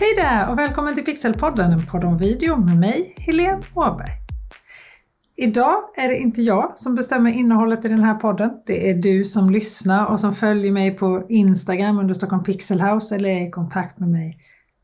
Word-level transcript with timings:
Hej 0.00 0.08
där 0.16 0.50
och 0.50 0.58
välkommen 0.58 0.94
till 0.94 1.04
Pixelpodden, 1.04 1.72
en 1.72 1.86
podd 1.86 2.04
om 2.04 2.18
video 2.18 2.56
med 2.56 2.76
mig, 2.76 3.14
Helene 3.16 3.62
Åberg. 3.74 4.10
Idag 5.36 5.76
är 5.96 6.08
det 6.08 6.16
inte 6.16 6.42
jag 6.42 6.78
som 6.78 6.94
bestämmer 6.94 7.30
innehållet 7.30 7.84
i 7.84 7.88
den 7.88 8.02
här 8.02 8.14
podden. 8.14 8.50
Det 8.66 8.90
är 8.90 8.94
du 8.94 9.24
som 9.24 9.50
lyssnar 9.50 10.06
och 10.06 10.20
som 10.20 10.32
följer 10.32 10.72
mig 10.72 10.96
på 10.96 11.26
Instagram 11.28 11.98
under 11.98 12.14
Stockholm 12.14 12.44
Pixelhouse 12.44 13.16
eller 13.16 13.28
är 13.28 13.46
i 13.46 13.50
kontakt 13.50 13.98
med 13.98 14.08
mig 14.08 14.38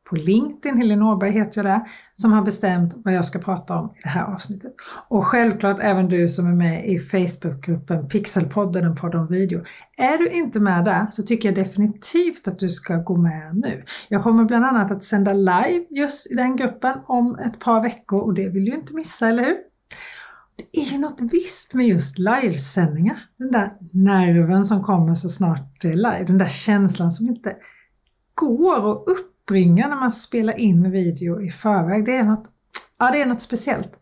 på 0.05 0.17
LinkedIn, 0.17 0.79
Helene 0.79 1.05
Åberg 1.05 1.31
heter 1.31 1.65
jag 1.65 1.73
där, 1.73 1.81
som 2.15 2.33
har 2.33 2.43
bestämt 2.43 2.95
vad 3.05 3.15
jag 3.15 3.25
ska 3.25 3.39
prata 3.39 3.79
om 3.79 3.93
i 3.97 4.01
det 4.03 4.09
här 4.09 4.35
avsnittet. 4.35 4.75
Och 5.09 5.27
självklart 5.27 5.81
även 5.81 6.09
du 6.09 6.29
som 6.29 6.47
är 6.47 6.55
med 6.55 6.91
i 6.91 6.99
Facebookgruppen 6.99 8.09
Pixelpodden, 8.09 8.85
en 8.85 8.97
podd 8.97 9.15
om 9.15 9.27
video. 9.27 9.63
Är 9.97 10.19
du 10.19 10.29
inte 10.29 10.61
med 10.61 10.85
där 10.85 11.07
så 11.11 11.23
tycker 11.23 11.49
jag 11.49 11.57
definitivt 11.57 12.49
att 12.49 12.59
du 12.59 12.69
ska 12.69 12.97
gå 12.97 13.17
med 13.17 13.57
nu. 13.57 13.85
Jag 14.09 14.23
kommer 14.23 14.45
bland 14.45 14.65
annat 14.65 14.91
att 14.91 15.03
sända 15.03 15.33
live 15.33 15.85
just 15.91 16.33
i 16.33 16.35
den 16.35 16.57
gruppen 16.57 16.95
om 17.07 17.39
ett 17.39 17.61
par 17.61 17.83
veckor 17.83 18.21
och 18.21 18.35
det 18.35 18.49
vill 18.49 18.65
du 18.65 18.75
inte 18.75 18.95
missa, 18.95 19.29
eller 19.29 19.43
hur? 19.43 19.57
Det 20.57 20.81
är 20.81 20.85
ju 20.85 20.99
något 20.99 21.21
visst 21.21 21.75
med 21.75 21.87
just 21.87 22.19
livesändningar. 22.19 23.19
Den 23.39 23.51
där 23.51 23.71
nerven 23.93 24.67
som 24.67 24.83
kommer 24.83 25.15
så 25.15 25.29
snart 25.29 25.81
det 25.81 25.89
är 25.89 25.97
live, 25.97 26.25
den 26.27 26.39
där 26.39 26.49
känslan 26.49 27.13
som 27.13 27.27
inte 27.27 27.57
går 28.35 28.93
att 28.93 29.09
upp 29.09 29.34
uppbringa 29.45 29.89
när 29.89 29.97
man 29.97 30.13
spelar 30.13 30.59
in 30.59 30.91
video 30.91 31.43
i 31.43 31.51
förväg. 31.51 32.05
Det 32.05 32.17
är 32.17 32.25
något, 32.25 32.45
ja, 32.99 33.11
det 33.11 33.23
är 33.23 33.27
något 33.27 33.43
speciellt. 33.43 33.93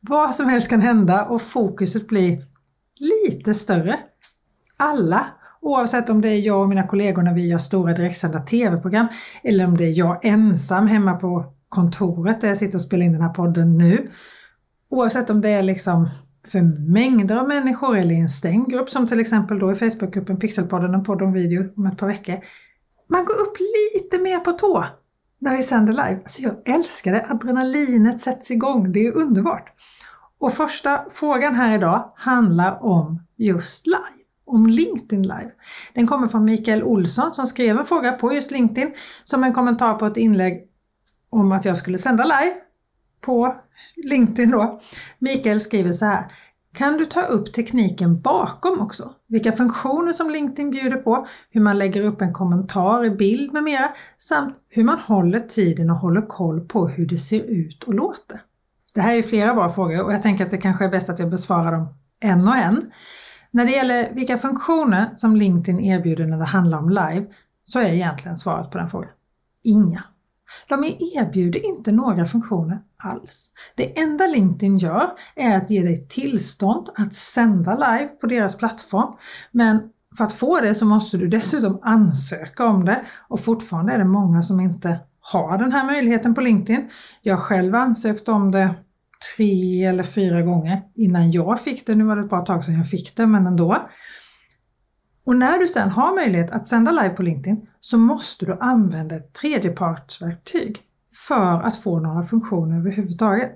Vad 0.00 0.34
som 0.34 0.48
helst 0.48 0.70
kan 0.70 0.80
hända 0.80 1.24
och 1.24 1.42
fokuset 1.42 2.08
blir 2.08 2.44
lite 2.96 3.54
större. 3.54 3.98
Alla, 4.76 5.26
oavsett 5.60 6.10
om 6.10 6.20
det 6.20 6.28
är 6.28 6.40
jag 6.40 6.62
och 6.62 6.68
mina 6.68 6.86
kollegor 6.86 7.22
när 7.22 7.34
vi 7.34 7.48
gör 7.48 7.58
stora 7.58 7.92
direktsända 7.92 8.40
TV-program 8.40 9.06
eller 9.42 9.66
om 9.66 9.76
det 9.76 9.84
är 9.84 9.98
jag 9.98 10.24
ensam 10.24 10.86
hemma 10.86 11.14
på 11.14 11.44
kontoret 11.68 12.40
där 12.40 12.48
jag 12.48 12.58
sitter 12.58 12.74
och 12.74 12.82
spelar 12.82 13.04
in 13.04 13.12
den 13.12 13.22
här 13.22 13.34
podden 13.34 13.78
nu. 13.78 14.10
Oavsett 14.90 15.30
om 15.30 15.40
det 15.40 15.48
är 15.48 15.62
liksom 15.62 16.08
för 16.46 16.62
mängder 16.92 17.36
av 17.36 17.48
människor 17.48 17.96
eller 17.96 18.14
i 18.14 18.20
en 18.20 18.28
stängd 18.28 18.70
grupp 18.70 18.90
som 18.90 19.06
till 19.06 19.20
exempel 19.20 19.58
då 19.58 19.72
i 19.72 19.74
Facebookgruppen 19.74 20.38
Pixelpodden, 20.38 20.94
en 20.94 21.04
podd 21.04 21.22
om 21.22 21.32
video 21.32 21.64
om 21.76 21.86
ett 21.86 21.98
par 21.98 22.06
veckor 22.06 22.38
man 23.08 23.24
går 23.24 23.34
upp 23.34 23.56
lite 23.94 24.18
mer 24.18 24.38
på 24.38 24.52
tå 24.52 24.86
när 25.38 25.56
vi 25.56 25.62
sänder 25.62 25.92
live. 25.92 26.20
Alltså 26.22 26.42
jag 26.42 26.68
älskar 26.68 27.12
det, 27.12 27.26
adrenalinet 27.28 28.20
sätts 28.20 28.50
igång, 28.50 28.92
det 28.92 29.06
är 29.06 29.16
underbart. 29.16 29.72
Och 30.40 30.52
första 30.52 31.04
frågan 31.10 31.54
här 31.54 31.74
idag 31.74 32.12
handlar 32.16 32.84
om 32.84 33.22
just 33.36 33.86
live, 33.86 34.24
om 34.46 34.66
LinkedIn 34.66 35.22
live. 35.22 35.50
Den 35.94 36.06
kommer 36.06 36.26
från 36.26 36.44
Mikael 36.44 36.82
Olsson 36.82 37.32
som 37.32 37.46
skrev 37.46 37.78
en 37.78 37.86
fråga 37.86 38.12
på 38.12 38.32
just 38.32 38.50
LinkedIn 38.50 38.94
som 39.24 39.44
en 39.44 39.52
kommentar 39.52 39.94
på 39.94 40.06
ett 40.06 40.16
inlägg 40.16 40.68
om 41.30 41.52
att 41.52 41.64
jag 41.64 41.76
skulle 41.76 41.98
sända 41.98 42.24
live 42.24 42.54
på 43.20 43.56
LinkedIn 43.96 44.50
då. 44.50 44.80
Mikael 45.18 45.60
skriver 45.60 45.92
så 45.92 46.04
här 46.04 46.32
kan 46.78 46.96
du 46.96 47.04
ta 47.04 47.22
upp 47.22 47.52
tekniken 47.52 48.20
bakom 48.20 48.80
också. 48.80 49.10
Vilka 49.28 49.52
funktioner 49.52 50.12
som 50.12 50.30
LinkedIn 50.30 50.70
bjuder 50.70 50.96
på, 50.96 51.26
hur 51.50 51.60
man 51.60 51.78
lägger 51.78 52.02
upp 52.02 52.20
en 52.20 52.32
kommentar 52.32 53.04
i 53.04 53.10
bild 53.10 53.52
med 53.52 53.62
mera 53.62 53.88
samt 54.18 54.54
hur 54.68 54.84
man 54.84 54.98
håller 54.98 55.40
tiden 55.40 55.90
och 55.90 55.96
håller 55.96 56.22
koll 56.22 56.60
på 56.60 56.88
hur 56.88 57.06
det 57.06 57.18
ser 57.18 57.42
ut 57.42 57.84
och 57.84 57.94
låter. 57.94 58.40
Det 58.94 59.00
här 59.00 59.14
är 59.14 59.22
flera 59.22 59.54
bra 59.54 59.68
frågor 59.68 60.04
och 60.04 60.12
jag 60.12 60.22
tänker 60.22 60.44
att 60.44 60.50
det 60.50 60.58
kanske 60.58 60.84
är 60.84 60.88
bäst 60.88 61.08
att 61.08 61.18
jag 61.18 61.30
besvarar 61.30 61.72
dem 61.72 61.86
en 62.20 62.48
och 62.48 62.56
en. 62.56 62.90
När 63.50 63.64
det 63.64 63.72
gäller 63.72 64.14
vilka 64.14 64.38
funktioner 64.38 65.10
som 65.16 65.36
LinkedIn 65.36 65.80
erbjuder 65.80 66.26
när 66.26 66.38
det 66.38 66.44
handlar 66.44 66.78
om 66.78 66.88
live 66.88 67.26
så 67.64 67.80
är 67.80 67.92
egentligen 67.92 68.38
svaret 68.38 68.70
på 68.70 68.78
den 68.78 68.90
frågan 68.90 69.10
inga. 69.64 70.04
De 70.68 70.84
erbjuder 70.84 71.66
inte 71.66 71.92
några 71.92 72.26
funktioner 72.26 72.80
alls. 72.98 73.50
Det 73.74 73.98
enda 73.98 74.26
LinkedIn 74.26 74.78
gör 74.78 75.10
är 75.36 75.56
att 75.56 75.70
ge 75.70 75.82
dig 75.82 76.08
tillstånd 76.08 76.88
att 76.94 77.14
sända 77.14 77.74
live 77.74 78.08
på 78.08 78.26
deras 78.26 78.56
plattform. 78.56 79.14
Men 79.52 79.82
för 80.16 80.24
att 80.24 80.32
få 80.32 80.60
det 80.60 80.74
så 80.74 80.86
måste 80.86 81.16
du 81.16 81.28
dessutom 81.28 81.80
ansöka 81.82 82.66
om 82.66 82.84
det 82.84 83.04
och 83.28 83.40
fortfarande 83.40 83.92
är 83.92 83.98
det 83.98 84.04
många 84.04 84.42
som 84.42 84.60
inte 84.60 85.00
har 85.20 85.58
den 85.58 85.72
här 85.72 85.86
möjligheten 85.86 86.34
på 86.34 86.40
LinkedIn. 86.40 86.88
Jag 87.22 87.38
själv 87.38 87.74
ansökte 87.74 88.32
om 88.32 88.50
det 88.50 88.74
tre 89.36 89.84
eller 89.84 90.02
fyra 90.02 90.42
gånger 90.42 90.82
innan 90.94 91.30
jag 91.30 91.60
fick 91.60 91.86
det. 91.86 91.94
Nu 91.94 92.04
var 92.04 92.16
det 92.16 92.22
ett 92.22 92.30
par 92.30 92.46
tag 92.46 92.64
sedan 92.64 92.74
jag 92.74 92.90
fick 92.90 93.16
det, 93.16 93.26
men 93.26 93.46
ändå. 93.46 93.76
Och 95.28 95.36
när 95.36 95.58
du 95.58 95.68
sedan 95.68 95.90
har 95.90 96.14
möjlighet 96.14 96.50
att 96.50 96.66
sända 96.66 96.92
live 96.92 97.10
på 97.10 97.22
LinkedIn 97.22 97.56
så 97.80 97.98
måste 97.98 98.46
du 98.46 98.58
använda 98.60 99.16
ett 99.16 99.32
tredjepartsverktyg 99.32 100.78
för 101.28 101.60
att 101.60 101.76
få 101.76 102.00
några 102.00 102.22
funktioner 102.22 102.78
överhuvudtaget. 102.78 103.52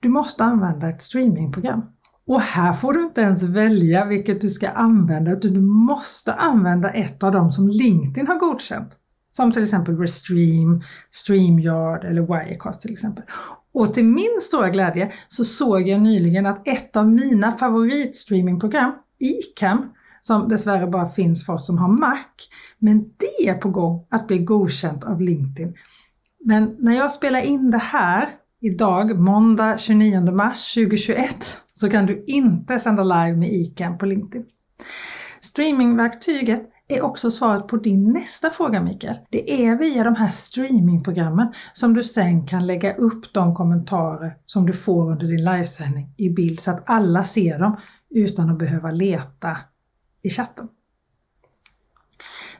Du 0.00 0.08
måste 0.08 0.44
använda 0.44 0.88
ett 0.88 1.02
streamingprogram. 1.02 1.82
Och 2.26 2.40
här 2.40 2.72
får 2.72 2.92
du 2.92 3.02
inte 3.02 3.20
ens 3.20 3.42
välja 3.42 4.04
vilket 4.04 4.40
du 4.40 4.50
ska 4.50 4.68
använda 4.68 5.32
utan 5.32 5.52
du 5.52 5.60
måste 5.60 6.34
använda 6.34 6.90
ett 6.90 7.22
av 7.22 7.32
dem 7.32 7.52
som 7.52 7.68
LinkedIn 7.68 8.26
har 8.26 8.36
godkänt. 8.36 8.96
Som 9.32 9.52
till 9.52 9.62
exempel 9.62 9.98
Restream, 9.98 10.82
StreamYard 11.10 12.04
eller 12.04 12.22
Wirecast 12.22 12.80
till 12.80 12.92
exempel. 12.92 13.24
Och 13.74 13.94
till 13.94 14.04
min 14.04 14.38
stora 14.42 14.68
glädje 14.68 15.12
så 15.28 15.44
såg 15.44 15.88
jag 15.88 16.00
nyligen 16.00 16.46
att 16.46 16.68
ett 16.68 16.96
av 16.96 17.10
mina 17.12 17.52
favoritstreamingprogram, 17.52 18.92
Icam, 19.20 19.86
som 20.20 20.48
dessvärre 20.48 20.86
bara 20.86 21.08
finns 21.08 21.46
för 21.46 21.52
oss 21.52 21.66
som 21.66 21.78
har 21.78 21.88
Mac. 21.88 22.18
Men 22.78 22.98
det 22.98 23.48
är 23.48 23.54
på 23.54 23.70
gång 23.70 24.06
att 24.10 24.26
bli 24.26 24.38
godkänt 24.38 25.04
av 25.04 25.20
LinkedIn. 25.20 25.74
Men 26.44 26.76
när 26.78 26.96
jag 26.96 27.12
spelar 27.12 27.40
in 27.40 27.70
det 27.70 27.78
här 27.78 28.28
idag, 28.60 29.18
måndag 29.18 29.78
29 29.78 30.20
mars 30.20 30.74
2021, 30.74 31.62
så 31.72 31.90
kan 31.90 32.06
du 32.06 32.24
inte 32.26 32.78
sända 32.78 33.02
live 33.02 33.36
med 33.36 33.48
ICAN 33.52 33.98
på 33.98 34.06
LinkedIn. 34.06 34.46
Streamingverktyget 35.40 36.70
är 36.88 37.02
också 37.02 37.30
svaret 37.30 37.68
på 37.68 37.76
din 37.76 38.12
nästa 38.12 38.50
fråga 38.50 38.82
Mikael. 38.82 39.16
Det 39.30 39.66
är 39.66 39.78
via 39.78 40.04
de 40.04 40.16
här 40.16 40.28
streamingprogrammen 40.28 41.52
som 41.72 41.94
du 41.94 42.04
sen 42.04 42.46
kan 42.46 42.66
lägga 42.66 42.94
upp 42.94 43.32
de 43.32 43.54
kommentarer 43.54 44.36
som 44.46 44.66
du 44.66 44.72
får 44.72 45.10
under 45.10 45.26
din 45.26 45.44
livesändning 45.44 46.14
i 46.16 46.30
bild 46.30 46.60
så 46.60 46.70
att 46.70 46.82
alla 46.86 47.24
ser 47.24 47.58
dem 47.58 47.76
utan 48.10 48.50
att 48.50 48.58
behöva 48.58 48.90
leta 48.90 49.56
i 50.22 50.30
chatten. 50.30 50.68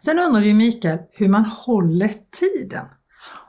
Sen 0.04 0.19
undrar 0.19 0.41
ju 0.41 0.54
Mikael 0.54 0.98
hur 1.12 1.28
man 1.28 1.44
håller 1.44 2.10
tiden. 2.41 2.87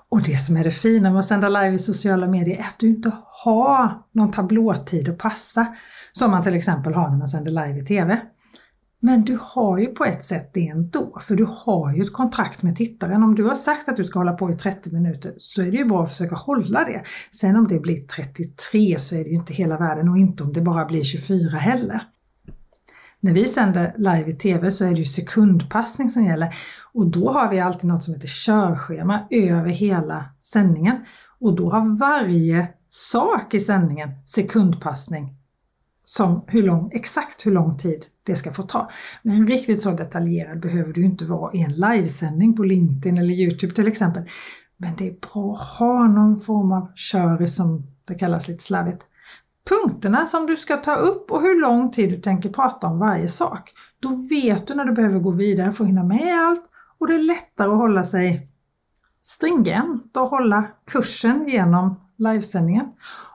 Och 0.09 0.21
det 0.23 0.35
som 0.35 0.57
är 0.57 0.63
det 0.63 0.71
fina 0.71 1.09
med 1.09 1.19
att 1.19 1.25
sända 1.25 1.49
live 1.49 1.73
i 1.73 1.79
sociala 1.79 2.27
medier 2.27 2.57
är 2.57 2.63
att 2.63 2.79
du 2.79 2.87
inte 2.87 3.11
har 3.45 4.01
någon 4.11 4.31
tablåtid 4.31 5.09
att 5.09 5.17
passa 5.17 5.75
som 6.11 6.31
man 6.31 6.43
till 6.43 6.55
exempel 6.55 6.93
har 6.93 7.09
när 7.09 7.17
man 7.17 7.27
sänder 7.27 7.51
live 7.51 7.79
i 7.79 7.85
TV. 7.85 8.21
Men 9.03 9.25
du 9.25 9.37
har 9.41 9.77
ju 9.77 9.87
på 9.87 10.05
ett 10.05 10.23
sätt 10.23 10.51
det 10.53 10.67
ändå, 10.67 11.17
för 11.21 11.35
du 11.35 11.47
har 11.49 11.93
ju 11.93 12.01
ett 12.01 12.13
kontrakt 12.13 12.63
med 12.63 12.75
tittaren. 12.75 13.23
Om 13.23 13.35
du 13.35 13.43
har 13.43 13.55
sagt 13.55 13.89
att 13.89 13.97
du 13.97 14.03
ska 14.03 14.19
hålla 14.19 14.33
på 14.33 14.51
i 14.51 14.53
30 14.53 14.93
minuter 14.93 15.33
så 15.37 15.61
är 15.61 15.71
det 15.71 15.77
ju 15.77 15.85
bra 15.85 16.03
att 16.03 16.09
försöka 16.09 16.35
hålla 16.35 16.83
det. 16.83 17.03
Sen 17.31 17.55
om 17.55 17.67
det 17.67 17.79
blir 17.79 18.07
33 18.07 18.99
så 18.99 19.15
är 19.15 19.23
det 19.23 19.29
ju 19.29 19.35
inte 19.35 19.53
hela 19.53 19.77
världen 19.77 20.09
och 20.09 20.17
inte 20.17 20.43
om 20.43 20.53
det 20.53 20.61
bara 20.61 20.85
blir 20.85 21.03
24 21.03 21.57
heller. 21.57 22.01
När 23.23 23.33
vi 23.33 23.45
sänder 23.45 23.93
live 23.97 24.29
i 24.29 24.33
TV 24.33 24.71
så 24.71 24.85
är 24.85 24.89
det 24.89 24.95
ju 24.95 25.05
sekundpassning 25.05 26.09
som 26.09 26.25
gäller 26.25 26.53
och 26.93 27.07
då 27.07 27.31
har 27.31 27.49
vi 27.49 27.59
alltid 27.59 27.89
något 27.89 28.03
som 28.03 28.13
heter 28.13 28.27
körschema 28.27 29.27
över 29.29 29.69
hela 29.69 30.25
sändningen 30.39 31.05
och 31.39 31.55
då 31.55 31.71
har 31.71 31.99
varje 31.99 32.67
sak 32.89 33.53
i 33.53 33.59
sändningen 33.59 34.09
sekundpassning 34.25 35.35
som 36.03 36.43
hur 36.47 36.63
lång, 36.63 36.89
exakt 36.93 37.45
hur 37.45 37.51
lång 37.51 37.77
tid 37.77 38.05
det 38.23 38.35
ska 38.35 38.51
få 38.51 38.63
ta. 38.63 38.89
Men 39.23 39.47
riktigt 39.47 39.81
så 39.81 39.91
detaljerad 39.91 40.61
behöver 40.61 40.93
du 40.93 41.05
inte 41.05 41.25
vara 41.25 41.53
i 41.53 41.61
en 41.61 41.73
livesändning 41.73 42.55
på 42.55 42.63
LinkedIn 42.63 43.17
eller 43.17 43.33
Youtube 43.33 43.73
till 43.73 43.87
exempel. 43.87 44.23
Men 44.77 44.95
det 44.97 45.07
är 45.07 45.15
bra 45.33 45.53
att 45.53 45.79
ha 45.79 46.07
någon 46.07 46.35
form 46.35 46.71
av 46.71 46.91
köre 46.95 47.47
som 47.47 47.87
det 48.07 48.15
kallas 48.15 48.47
lite 48.47 48.63
slarvigt 48.63 49.05
punkterna 49.69 50.27
som 50.27 50.45
du 50.45 50.57
ska 50.57 50.77
ta 50.77 50.95
upp 50.95 51.31
och 51.31 51.41
hur 51.41 51.61
lång 51.61 51.91
tid 51.91 52.09
du 52.09 52.17
tänker 52.17 52.49
prata 52.49 52.87
om 52.87 52.99
varje 52.99 53.27
sak. 53.27 53.71
Då 53.99 54.09
vet 54.29 54.67
du 54.67 54.75
när 54.75 54.85
du 54.85 54.93
behöver 54.93 55.19
gå 55.19 55.31
vidare 55.31 55.71
för 55.71 55.83
att 55.83 55.89
hinna 55.89 56.03
med 56.03 56.39
allt 56.39 56.63
och 56.99 57.07
det 57.07 57.13
är 57.13 57.23
lättare 57.23 57.71
att 57.71 57.77
hålla 57.77 58.03
sig 58.03 58.47
stringent 59.23 60.17
och 60.17 60.27
hålla 60.27 60.67
kursen 60.91 61.47
genom 61.47 61.99
livesändningen. 62.17 62.85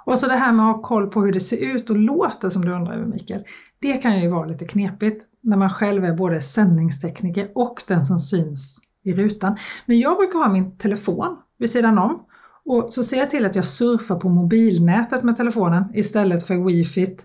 Och 0.05 0.19
så 0.19 0.27
det 0.27 0.37
här 0.37 0.53
med 0.53 0.67
att 0.67 0.77
ha 0.77 0.83
koll 0.83 1.07
på 1.11 1.21
hur 1.21 1.33
det 1.33 1.41
ser 1.41 1.63
ut 1.63 1.91
och 1.91 1.97
låter 1.97 2.51
som 2.51 2.65
du 2.65 2.73
undrar 2.73 2.95
över 2.95 3.07
Mikael. 3.07 3.45
Det 3.79 3.97
kan 3.97 4.21
ju 4.21 4.29
vara 4.29 4.47
lite 4.47 4.65
knepigt 4.65 5.25
när 5.43 5.57
man 5.57 5.71
själv 5.71 6.05
är 6.05 6.13
både 6.13 6.41
sändningstekniker 6.41 7.51
och 7.55 7.83
den 7.89 8.07
som 8.07 8.19
syns 8.19 8.81
i 9.05 9.13
rutan. 9.13 9.57
Men 9.87 10.01
jag 10.01 10.17
brukar 10.17 10.39
ha 10.39 10.49
min 10.49 10.79
telefon 10.79 11.37
vid 11.59 11.71
sidan 11.71 11.99
om 11.99 12.26
och 12.67 12.93
så 12.93 13.05
ser 13.05 13.17
jag 13.17 13.31
till 13.31 13.47
att 13.47 13.55
jag 13.55 13.65
surfar 13.65 14.17
på 14.17 14.29
mobilnätet 14.29 15.23
med 15.23 15.37
telefonen 15.37 15.85
istället 15.95 16.45
för 16.45 16.65
wifi 16.65 17.17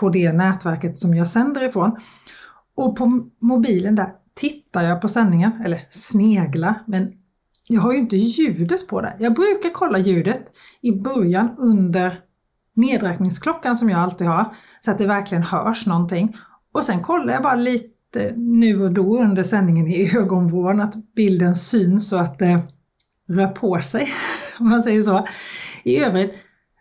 på 0.00 0.08
det 0.08 0.32
nätverket 0.32 0.98
som 0.98 1.14
jag 1.14 1.28
sänder 1.28 1.68
ifrån. 1.68 1.96
Och 2.74 2.96
på 2.96 3.28
mobilen 3.40 3.94
där 3.94 4.08
tittar 4.34 4.82
jag 4.82 5.00
på 5.00 5.08
sändningen, 5.08 5.52
eller 5.64 5.86
snegla, 5.90 6.74
men 6.86 7.12
jag 7.68 7.80
har 7.80 7.92
ju 7.92 7.98
inte 7.98 8.16
ljudet 8.16 8.88
på 8.88 9.00
det. 9.00 9.16
Jag 9.18 9.34
brukar 9.34 9.70
kolla 9.72 9.98
ljudet 9.98 10.42
i 10.80 10.92
början 10.92 11.54
under 11.58 12.20
nedräkningsklockan 12.74 13.76
som 13.76 13.90
jag 13.90 14.00
alltid 14.00 14.26
har 14.26 14.54
så 14.80 14.90
att 14.90 14.98
det 14.98 15.06
verkligen 15.06 15.44
hörs 15.44 15.86
någonting. 15.86 16.36
Och 16.72 16.84
sen 16.84 17.02
kollar 17.02 17.32
jag 17.34 17.42
bara 17.42 17.54
lite 17.54 18.32
nu 18.36 18.82
och 18.84 18.92
då 18.92 19.22
under 19.22 19.42
sändningen 19.42 19.86
i 19.86 20.16
ögonvrån 20.16 20.80
att 20.80 21.14
bilden 21.14 21.56
syns 21.56 22.12
och 22.12 22.20
att 22.20 22.38
det 22.38 22.62
rör 23.28 23.48
på 23.48 23.80
sig, 23.82 24.08
om 24.60 24.68
man 24.68 24.82
säger 24.82 25.02
så. 25.02 25.26
I 25.84 25.96
övrigt 25.96 26.34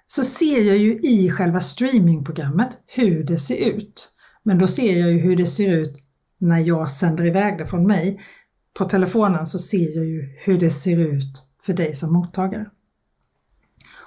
så 0.07 0.23
ser 0.23 0.61
jag 0.61 0.77
ju 0.77 0.99
i 0.99 1.31
själva 1.31 1.59
streamingprogrammet 1.59 2.69
hur 2.87 3.23
det 3.23 3.37
ser 3.37 3.55
ut. 3.55 4.11
Men 4.43 4.59
då 4.59 4.67
ser 4.67 4.99
jag 4.99 5.11
ju 5.11 5.19
hur 5.19 5.35
det 5.35 5.45
ser 5.45 5.71
ut 5.73 6.03
när 6.39 6.59
jag 6.59 6.91
sänder 6.91 7.25
iväg 7.25 7.57
det 7.57 7.65
från 7.65 7.87
mig. 7.87 8.19
På 8.77 8.85
telefonen 8.85 9.45
så 9.45 9.59
ser 9.59 9.95
jag 9.95 10.05
ju 10.05 10.35
hur 10.39 10.59
det 10.59 10.69
ser 10.69 10.99
ut 10.99 11.43
för 11.65 11.73
dig 11.73 11.93
som 11.93 12.13
mottagare. 12.13 12.65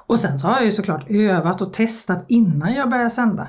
Och 0.07 0.19
sen 0.19 0.39
så 0.39 0.47
har 0.47 0.55
jag 0.55 0.65
ju 0.65 0.73
såklart 0.73 1.11
övat 1.11 1.63
och 1.63 1.73
testat 1.73 2.25
innan 2.29 2.75
jag 2.75 2.91
börjar 2.91 3.09
sända. 3.09 3.49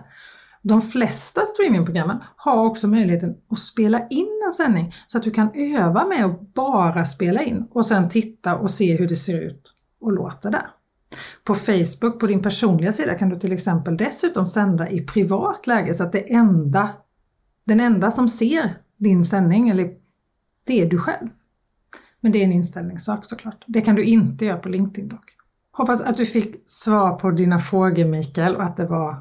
De 0.61 0.81
flesta 0.81 1.41
streamingprogrammen 1.41 2.19
har 2.35 2.65
också 2.65 2.87
möjligheten 2.87 3.35
att 3.49 3.59
spela 3.59 4.07
in 4.07 4.41
en 4.47 4.53
sändning 4.53 4.93
så 5.07 5.17
att 5.17 5.23
du 5.23 5.31
kan 5.31 5.51
öva 5.55 6.05
med 6.05 6.25
att 6.25 6.53
bara 6.53 7.05
spela 7.05 7.41
in 7.41 7.67
och 7.71 7.85
sen 7.85 8.09
titta 8.09 8.55
och 8.55 8.69
se 8.69 8.97
hur 8.97 9.07
det 9.07 9.15
ser 9.15 9.39
ut 9.41 9.72
och 10.03 10.11
låter 10.11 10.51
där. 10.51 10.67
På 11.43 11.53
Facebook, 11.55 12.19
på 12.19 12.27
din 12.27 12.41
personliga 12.41 12.91
sida, 12.91 13.15
kan 13.15 13.29
du 13.29 13.39
till 13.39 13.53
exempel 13.53 13.97
dessutom 13.97 14.47
sända 14.47 14.89
i 14.89 15.01
privat 15.01 15.67
läge 15.67 15.93
så 15.93 16.03
att 16.03 16.11
det 16.11 16.33
enda, 16.33 16.89
den 17.65 17.79
enda 17.79 18.11
som 18.11 18.29
ser 18.29 18.77
din 18.97 19.25
sändning, 19.25 19.69
eller 19.69 19.89
det 20.65 20.81
är 20.81 20.89
du 20.89 20.97
själv. 20.97 21.29
Men 22.21 22.31
det 22.31 22.39
är 22.39 22.43
en 22.43 22.51
inställningssak 22.51 23.25
såklart. 23.25 23.63
Det 23.67 23.81
kan 23.81 23.95
du 23.95 24.03
inte 24.03 24.45
göra 24.45 24.57
på 24.57 24.69
LinkedIn 24.69 25.09
dock. 25.09 25.25
Hoppas 25.71 26.01
att 26.01 26.17
du 26.17 26.25
fick 26.25 26.63
svar 26.65 27.15
på 27.15 27.31
dina 27.31 27.59
frågor 27.59 28.05
Mikael 28.05 28.55
och 28.55 28.63
att 28.63 28.77
det 28.77 28.85
var 28.85 29.17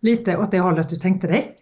lite 0.00 0.36
åt 0.36 0.50
det 0.50 0.60
hållet 0.60 0.88
du 0.88 0.96
tänkte 0.96 1.26
dig. 1.26 1.56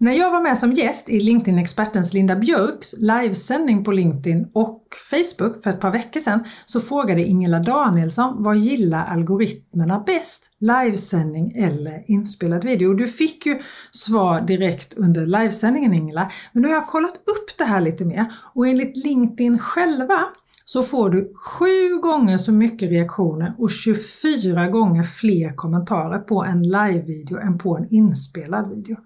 När 0.00 0.12
jag 0.12 0.30
var 0.30 0.42
med 0.42 0.58
som 0.58 0.72
gäst 0.72 1.08
i 1.08 1.20
LinkedIn-expertens 1.20 2.14
Linda 2.14 2.36
Björks 2.36 2.94
livesändning 2.98 3.84
på 3.84 3.92
LinkedIn 3.92 4.48
och 4.52 4.82
Facebook 5.10 5.62
för 5.62 5.70
ett 5.70 5.80
par 5.80 5.90
veckor 5.90 6.20
sedan 6.20 6.44
så 6.66 6.80
frågade 6.80 7.22
Ingela 7.22 7.58
Danielsson 7.58 8.42
vad 8.42 8.56
gillar 8.56 9.06
algoritmerna 9.06 10.02
bäst? 10.06 10.50
Livesändning 10.60 11.52
eller 11.52 12.10
inspelad 12.10 12.64
video? 12.64 12.94
Du 12.94 13.06
fick 13.06 13.46
ju 13.46 13.58
svar 13.90 14.40
direkt 14.40 14.94
under 14.94 15.26
livesändningen 15.26 15.94
Ingela, 15.94 16.30
men 16.52 16.62
nu 16.62 16.68
har 16.68 16.74
jag 16.74 16.86
kollat 16.86 17.14
upp 17.14 17.58
det 17.58 17.64
här 17.64 17.80
lite 17.80 18.04
mer 18.04 18.32
och 18.54 18.66
enligt 18.66 19.04
LinkedIn 19.04 19.58
själva 19.58 20.18
så 20.64 20.82
får 20.82 21.10
du 21.10 21.32
sju 21.34 22.00
gånger 22.02 22.38
så 22.38 22.52
mycket 22.52 22.90
reaktioner 22.90 23.54
och 23.58 23.70
24 23.70 24.68
gånger 24.68 25.02
fler 25.02 25.56
kommentarer 25.56 26.18
på 26.18 26.44
en 26.44 26.62
live-video 26.62 27.38
än 27.38 27.58
på 27.58 27.76
en 27.76 27.86
inspelad 27.90 28.70
video. 28.70 28.96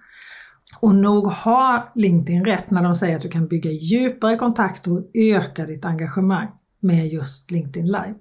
Och 0.83 0.95
nog 0.95 1.27
har 1.27 1.89
LinkedIn 1.95 2.45
rätt 2.45 2.71
när 2.71 2.83
de 2.83 2.95
säger 2.95 3.17
att 3.17 3.23
du 3.23 3.29
kan 3.29 3.47
bygga 3.47 3.71
djupare 3.71 4.37
kontakter 4.37 4.93
och 4.93 5.11
öka 5.15 5.67
ditt 5.67 5.85
engagemang 5.85 6.49
med 6.81 7.09
just 7.09 7.51
LinkedIn 7.51 7.87
Live. 7.87 8.15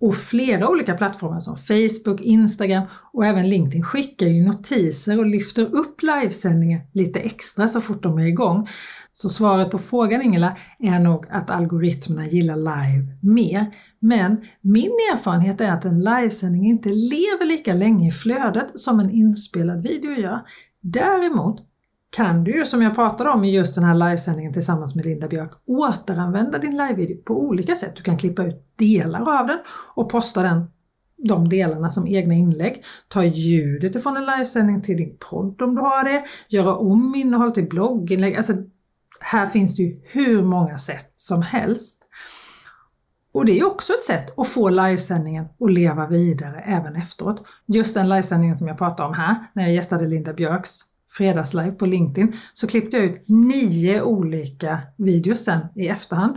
Och 0.00 0.14
flera 0.14 0.68
olika 0.68 0.94
plattformar 0.94 1.40
som 1.40 1.56
Facebook, 1.56 2.20
Instagram 2.20 2.84
och 3.12 3.26
även 3.26 3.48
LinkedIn 3.48 3.82
skickar 3.82 4.26
ju 4.26 4.44
notiser 4.44 5.18
och 5.18 5.26
lyfter 5.26 5.62
upp 5.62 6.02
livesändningar 6.02 6.80
lite 6.92 7.20
extra 7.20 7.68
så 7.68 7.80
fort 7.80 8.02
de 8.02 8.18
är 8.18 8.26
igång. 8.26 8.66
Så 9.12 9.28
svaret 9.28 9.70
på 9.70 9.78
frågan 9.78 10.22
Ingela 10.22 10.56
är 10.78 10.98
nog 10.98 11.26
att 11.30 11.50
algoritmerna 11.50 12.26
gillar 12.26 12.56
live 12.56 13.16
mer. 13.22 13.74
Men 14.00 14.36
min 14.60 14.92
erfarenhet 15.12 15.60
är 15.60 15.72
att 15.72 15.84
en 15.84 15.98
livesändning 15.98 16.66
inte 16.66 16.88
lever 16.88 17.46
lika 17.46 17.74
länge 17.74 18.08
i 18.08 18.12
flödet 18.12 18.80
som 18.80 19.00
en 19.00 19.10
inspelad 19.10 19.82
video 19.82 20.10
gör. 20.10 20.40
Däremot 20.82 21.73
kan 22.14 22.44
du 22.44 22.58
ju 22.58 22.64
som 22.64 22.82
jag 22.82 22.94
pratade 22.94 23.30
om 23.30 23.44
i 23.44 23.50
just 23.50 23.74
den 23.74 23.84
här 23.84 23.94
livesändningen 23.94 24.52
tillsammans 24.52 24.94
med 24.94 25.04
Linda 25.04 25.28
Björk 25.28 25.50
återanvända 25.66 26.58
din 26.58 26.76
livevideo 26.76 27.16
på 27.16 27.40
olika 27.40 27.76
sätt. 27.76 27.96
Du 27.96 28.02
kan 28.02 28.18
klippa 28.18 28.44
ut 28.44 28.66
delar 28.76 29.40
av 29.40 29.46
den 29.46 29.58
och 29.94 30.10
posta 30.10 30.42
den, 30.42 30.64
de 31.16 31.48
delarna 31.48 31.90
som 31.90 32.06
egna 32.06 32.34
inlägg. 32.34 32.84
Ta 33.08 33.24
ljudet 33.24 33.94
ifrån 33.94 34.16
en 34.16 34.26
livesändning 34.26 34.80
till 34.80 34.96
din 34.96 35.16
podd 35.30 35.62
om 35.62 35.74
du 35.74 35.80
har 35.80 36.04
det. 36.04 36.22
Göra 36.48 36.76
om 36.76 37.14
innehåll 37.14 37.52
till 37.52 37.68
blogginlägg. 37.68 38.36
Alltså, 38.36 38.52
här 39.20 39.46
finns 39.46 39.76
det 39.76 39.82
ju 39.82 40.00
hur 40.04 40.42
många 40.42 40.78
sätt 40.78 41.12
som 41.16 41.42
helst. 41.42 42.02
Och 43.32 43.46
det 43.46 43.58
är 43.58 43.66
också 43.66 43.92
ett 43.92 44.02
sätt 44.02 44.38
att 44.38 44.48
få 44.48 44.68
livesändningen 44.68 45.44
att 45.60 45.72
leva 45.72 46.06
vidare 46.06 46.60
även 46.60 46.96
efteråt. 46.96 47.44
Just 47.66 47.94
den 47.94 48.08
livesändningen 48.08 48.56
som 48.56 48.68
jag 48.68 48.78
pratade 48.78 49.08
om 49.08 49.14
här, 49.14 49.36
när 49.52 49.62
jag 49.62 49.72
gästade 49.72 50.06
Linda 50.08 50.32
Björks 50.32 50.93
fredagslive 51.16 51.70
på 51.70 51.86
LinkedIn 51.86 52.32
så 52.52 52.66
klippte 52.66 52.96
jag 52.96 53.06
ut 53.06 53.24
nio 53.28 54.02
olika 54.02 54.78
videos 54.96 55.44
sen 55.44 55.60
i 55.76 55.88
efterhand. 55.88 56.36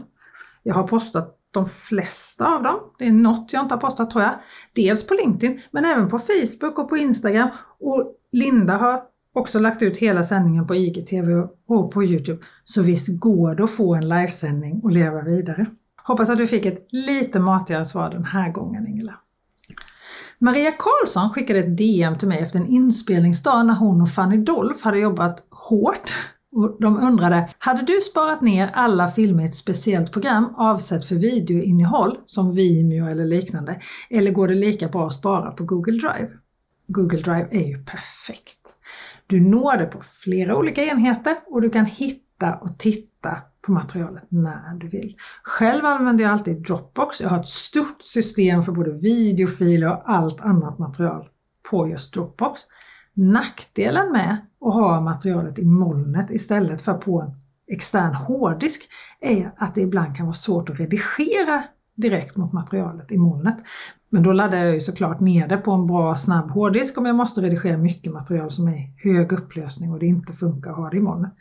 Jag 0.64 0.74
har 0.74 0.84
postat 0.84 1.34
de 1.52 1.70
flesta 1.70 2.56
av 2.56 2.64
dem. 2.64 2.80
Det 2.98 3.08
är 3.08 3.12
något 3.12 3.54
jag 3.54 3.64
inte 3.64 3.76
har 3.76 3.82
postat 3.82 4.12
tror 4.12 4.24
jag. 4.24 4.34
Dels 4.76 5.08
på 5.08 5.14
LinkedIn 5.14 5.60
men 5.72 5.86
även 5.86 6.10
på 6.10 6.20
Facebook 6.20 6.80
och 6.80 6.90
på 6.90 6.98
Instagram. 6.98 7.50
Och 7.80 8.14
Linda 8.32 8.78
har 8.78 9.02
också 9.34 9.60
lagt 9.60 9.82
ut 9.82 9.98
hela 9.98 10.24
sändningen 10.24 10.68
på 10.68 10.76
IGTV 10.76 11.48
och 11.68 11.92
på 11.92 12.04
Youtube. 12.04 12.42
Så 12.64 12.82
visst 12.82 13.20
går 13.20 13.56
det 13.56 13.64
att 13.64 13.72
få 13.72 13.96
en 13.96 14.10
livesändning 14.10 14.82
och 14.84 14.92
leva 14.92 15.22
vidare. 15.22 15.66
Hoppas 16.04 16.30
att 16.30 16.38
du 16.38 16.48
fick 16.48 16.66
ett 16.66 16.88
lite 16.90 17.40
matigare 17.40 17.86
svar 17.86 18.10
den 18.10 18.26
här 18.26 18.52
gången 18.52 18.88
Ingela. 18.88 19.14
Maria 20.40 20.72
Karlsson 20.72 21.30
skickade 21.30 21.60
ett 21.60 21.78
DM 21.78 22.18
till 22.18 22.28
mig 22.28 22.40
efter 22.40 22.60
en 22.60 22.68
inspelningsdag 22.68 23.66
när 23.66 23.74
hon 23.74 24.02
och 24.02 24.10
Fanny 24.10 24.38
Dolph 24.38 24.84
hade 24.84 25.00
jobbat 25.00 25.48
hårt. 25.50 26.12
Och 26.54 26.78
de 26.82 26.98
undrade, 26.98 27.50
hade 27.58 27.82
du 27.82 28.02
sparat 28.02 28.42
ner 28.42 28.72
alla 28.74 29.08
filmer 29.08 29.44
i 29.44 29.46
ett 29.46 29.56
speciellt 29.56 30.12
program 30.12 30.56
avsett 30.58 31.06
för 31.06 31.16
videoinnehåll 31.16 32.18
som 32.26 32.56
Vimeo 32.56 33.08
eller 33.08 33.26
liknande? 33.26 33.80
Eller 34.10 34.32
går 34.32 34.48
det 34.48 34.56
lika 34.56 34.88
bra 34.88 35.08
att 35.08 35.14
spara 35.14 35.52
på 35.52 35.64
Google 35.64 35.94
Drive? 35.94 36.30
Google 36.88 37.20
Drive 37.20 37.48
är 37.52 37.68
ju 37.68 37.84
perfekt. 37.84 38.78
Du 39.28 39.40
når 39.40 39.78
det 39.78 39.86
på 39.86 40.02
flera 40.02 40.58
olika 40.58 40.86
enheter 40.86 41.36
och 41.48 41.62
du 41.62 41.70
kan 41.70 41.86
hitta 41.86 42.54
och 42.62 42.78
titta 42.78 43.38
på 43.68 43.74
materialet 43.74 44.24
när 44.30 44.80
du 44.80 44.88
vill. 44.88 45.16
Själv 45.44 45.86
använder 45.86 46.24
jag 46.24 46.34
alltid 46.34 46.64
Dropbox. 46.64 47.22
Jag 47.22 47.30
har 47.30 47.40
ett 47.40 47.48
stort 47.48 48.02
system 48.02 48.64
för 48.64 48.72
både 48.72 48.92
videofiler 48.92 49.90
och 49.92 50.02
allt 50.06 50.42
annat 50.42 50.80
material 50.80 51.28
på 51.70 51.88
just 51.88 52.14
Dropbox. 52.14 52.62
Nackdelen 53.14 54.12
med 54.12 54.38
att 54.66 54.74
ha 54.74 55.02
materialet 55.02 55.60
i 55.60 55.66
molnet 55.66 56.32
istället 56.32 56.82
för 56.82 56.94
på 56.94 57.22
en 57.22 57.32
extern 57.72 58.14
hårddisk 58.14 58.90
är 59.22 59.54
att 59.58 59.76
det 59.76 59.82
ibland 59.82 60.16
kan 60.16 60.26
vara 60.26 60.36
svårt 60.36 60.70
att 60.70 60.80
redigera 60.80 61.64
direkt 61.98 62.36
mot 62.36 62.54
materialet 62.54 63.12
i 63.12 63.18
molnet. 63.18 63.58
Men 64.10 64.24
då 64.24 64.34
laddar 64.34 64.58
jag 64.58 64.74
ju 64.74 64.80
såklart 64.80 65.20
ner 65.20 65.48
det 65.48 65.58
på 65.58 65.72
en 65.72 65.88
bra 65.88 66.16
snabb 66.16 66.52
hårddisk 66.52 66.98
om 66.98 67.06
jag 67.06 67.16
måste 67.16 67.42
redigera 67.42 67.78
mycket 67.78 68.14
material 68.14 68.52
som 68.52 68.68
är 68.68 69.10
hög 69.10 69.32
upplösning 69.32 69.92
och 69.92 70.00
det 70.00 70.06
inte 70.06 70.34
funkar 70.34 70.72
att 70.72 70.78
ha 70.78 70.90
det 70.90 70.98
i 70.98 71.00
molnet. 71.00 71.34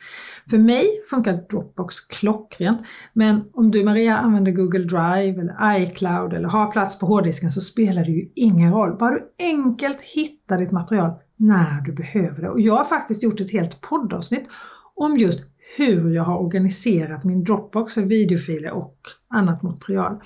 För 0.51 0.59
mig 0.59 0.85
funkar 1.11 1.49
Dropbox 1.51 2.01
klockrent 2.01 2.81
men 3.13 3.45
om 3.53 3.71
du 3.71 3.85
Maria 3.85 4.19
använder 4.19 4.53
Google 4.53 4.85
Drive 4.85 5.41
eller 5.41 5.81
iCloud 5.81 6.33
eller 6.33 6.49
har 6.49 6.71
plats 6.71 6.99
på 6.99 7.07
hårddisken 7.07 7.51
så 7.51 7.61
spelar 7.61 8.05
det 8.05 8.11
ju 8.11 8.33
ingen 8.35 8.73
roll. 8.73 8.97
Bara 8.99 9.15
du 9.15 9.35
enkelt 9.39 10.01
hittar 10.01 10.59
ditt 10.59 10.73
material 10.73 11.11
när 11.37 11.81
du 11.81 11.93
behöver 11.93 12.43
det. 12.43 12.49
Och 12.49 12.61
jag 12.61 12.77
har 12.77 12.85
faktiskt 12.85 13.23
gjort 13.23 13.41
ett 13.41 13.53
helt 13.53 13.81
poddavsnitt 13.81 14.49
om 14.95 15.17
just 15.17 15.45
hur 15.77 16.15
jag 16.15 16.23
har 16.23 16.39
organiserat 16.39 17.25
min 17.25 17.45
Dropbox 17.45 17.95
för 17.95 18.03
videofiler 18.03 18.71
och 18.71 18.97
annat 19.29 19.63
material. 19.63 20.21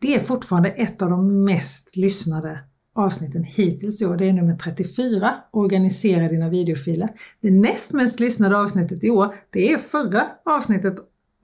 Det 0.00 0.14
är 0.14 0.20
fortfarande 0.20 0.68
ett 0.68 1.02
av 1.02 1.10
de 1.10 1.44
mest 1.44 1.96
lyssnade 1.96 2.60
avsnitten 2.94 3.44
hittills 3.44 4.02
i 4.02 4.06
år. 4.06 4.16
Det 4.16 4.28
är 4.28 4.32
nummer 4.32 4.52
34, 4.52 5.34
Organisera 5.52 6.28
dina 6.28 6.48
videofiler. 6.48 7.08
Det 7.42 7.50
näst 7.50 7.92
mest 7.92 8.20
lyssnade 8.20 8.58
avsnittet 8.58 9.04
i 9.04 9.10
år, 9.10 9.34
det 9.50 9.72
är 9.72 9.78
förra 9.78 10.26
avsnittet 10.44 10.94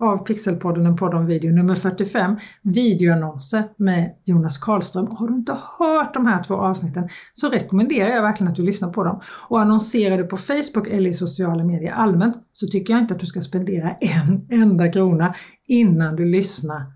av 0.01 0.17
Pixelpodden, 0.17 0.87
en 0.87 0.97
podd 0.97 1.15
om 1.15 1.27
video, 1.27 1.53
nummer 1.53 1.75
45, 1.75 2.37
videoannonser 2.63 3.65
med 3.77 4.15
Jonas 4.25 4.59
Karlström. 4.59 5.07
Har 5.11 5.29
du 5.29 5.35
inte 5.35 5.53
hört 5.79 6.15
de 6.15 6.27
här 6.27 6.43
två 6.43 6.55
avsnitten 6.55 7.09
så 7.33 7.49
rekommenderar 7.49 8.09
jag 8.09 8.23
verkligen 8.23 8.51
att 8.51 8.57
du 8.57 8.63
lyssnar 8.63 8.91
på 8.91 9.05
dem. 9.05 9.21
Och 9.49 9.61
annonserar 9.61 10.19
du 10.19 10.25
på 10.25 10.37
Facebook 10.37 10.89
eller 10.89 11.11
i 11.11 11.13
sociala 11.13 11.65
medier 11.65 11.93
allmänt 11.93 12.37
så 12.53 12.67
tycker 12.67 12.95
jag 12.95 13.03
inte 13.03 13.15
att 13.15 13.21
du 13.21 13.27
ska 13.27 13.41
spendera 13.41 13.91
en 13.91 14.47
enda 14.51 14.93
krona 14.93 15.35
innan 15.67 16.17
du 16.17 16.25
lyssnar 16.25 16.93